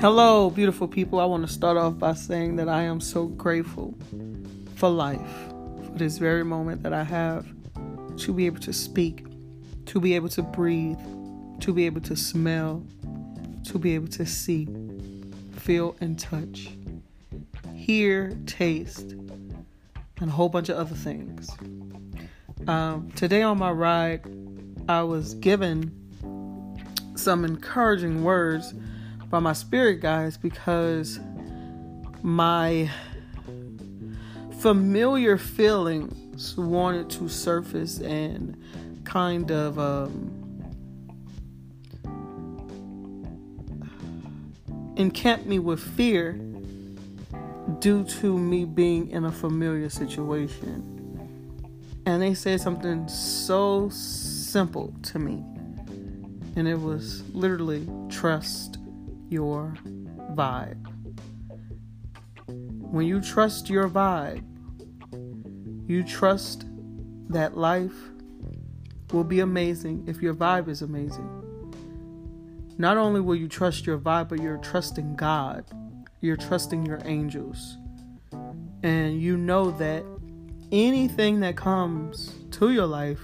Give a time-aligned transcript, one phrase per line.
[0.00, 1.18] Hello, beautiful people.
[1.18, 3.96] I want to start off by saying that I am so grateful
[4.76, 5.48] for life,
[5.82, 7.44] for this very moment that I have
[8.18, 9.26] to be able to speak,
[9.86, 11.00] to be able to breathe,
[11.58, 12.86] to be able to smell,
[13.64, 14.68] to be able to see,
[15.56, 16.68] feel, and touch,
[17.74, 19.16] hear, taste,
[20.20, 21.50] and a whole bunch of other things.
[22.68, 24.22] Um, today on my ride,
[24.88, 25.90] I was given
[27.16, 28.74] some encouraging words
[29.30, 31.20] by my spirit guides because
[32.22, 32.90] my
[34.58, 38.56] familiar feelings wanted to surface and
[39.04, 40.34] kind of um,
[44.96, 46.32] encamp me with fear
[47.80, 50.94] due to me being in a familiar situation.
[52.06, 55.44] And they said something so simple to me.
[56.56, 58.77] And it was literally trust
[59.28, 59.74] your
[60.32, 60.84] vibe.
[62.46, 64.44] When you trust your vibe,
[65.88, 66.66] you trust
[67.28, 67.94] that life
[69.12, 71.28] will be amazing if your vibe is amazing.
[72.78, 75.64] Not only will you trust your vibe, but you're trusting God.
[76.20, 77.76] You're trusting your angels.
[78.82, 80.04] And you know that
[80.70, 83.20] anything that comes to your life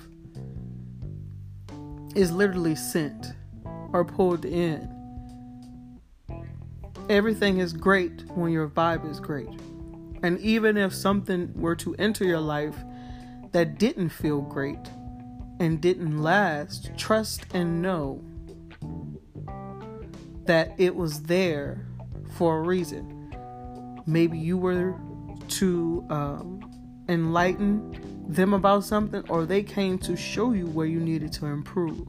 [2.15, 3.35] is literally sent
[3.93, 4.94] or pulled in
[7.09, 9.49] everything is great when your vibe is great.
[10.23, 12.77] And even if something were to enter your life
[13.53, 14.91] that didn't feel great
[15.61, 18.25] and didn't last, trust and know
[20.45, 21.87] that it was there
[22.37, 23.33] for a reason.
[24.07, 24.95] Maybe you were
[25.49, 31.33] to um, enlighten them about something, or they came to show you where you needed
[31.35, 32.09] to improve.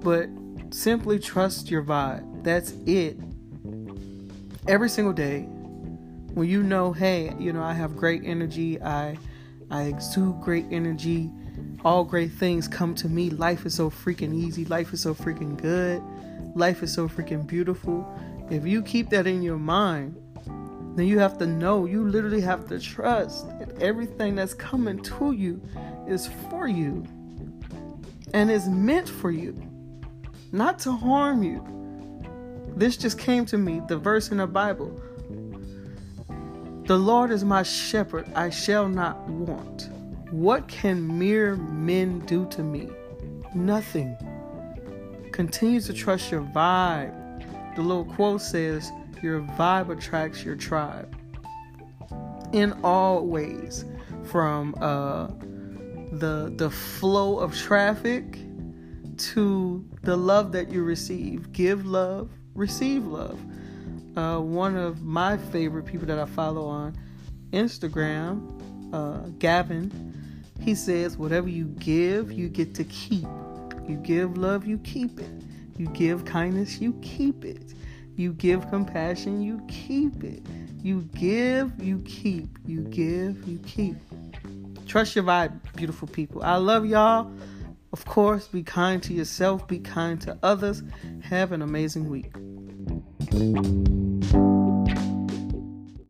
[0.00, 0.28] But
[0.70, 2.42] simply trust your vibe.
[2.42, 3.18] That's it
[4.68, 5.42] every single day
[6.34, 9.16] when you know, hey, you know, I have great energy, I
[9.70, 11.30] I exude great energy,
[11.84, 13.30] all great things come to me.
[13.30, 16.02] Life is so freaking easy, life is so freaking good,
[16.56, 18.06] life is so freaking beautiful.
[18.50, 20.14] If you keep that in your mind,
[20.96, 25.32] then you have to know, you literally have to trust that everything that's coming to
[25.32, 25.60] you
[26.06, 27.04] is for you
[28.34, 29.60] and is meant for you,
[30.52, 31.64] not to harm you.
[32.76, 35.00] This just came to me, the verse in the Bible.
[36.84, 39.88] The Lord is my shepherd, I shall not want.
[40.30, 42.90] What can mere men do to me?
[43.54, 44.16] Nothing.
[45.32, 47.74] Continue to trust your vibe.
[47.76, 51.16] The little quote says, Your vibe attracts your tribe.
[52.52, 53.86] In all ways,
[54.24, 55.28] from uh,
[56.18, 58.38] the the flow of traffic
[59.16, 61.52] to the love that you receive.
[61.52, 63.38] Give love, receive love.
[64.16, 66.96] Uh, one of my favorite people that I follow on
[67.52, 70.14] Instagram, uh, Gavin,
[70.60, 73.26] he says, Whatever you give, you get to keep.
[73.86, 75.30] You give love, you keep it.
[75.76, 77.74] You give kindness, you keep it.
[78.16, 80.42] You give compassion, you keep it.
[80.82, 82.48] You give, you keep.
[82.64, 83.96] You give, you keep.
[84.86, 86.42] Trust your vibe, beautiful people.
[86.42, 87.30] I love y'all.
[87.96, 90.82] Of course, be kind to yourself, be kind to others.
[91.22, 92.30] Have an amazing week.